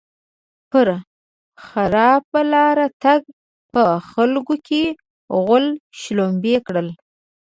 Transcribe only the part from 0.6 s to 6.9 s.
پر خراپه لاره تګ؛ په خلګو کې غول شلومبی کړل.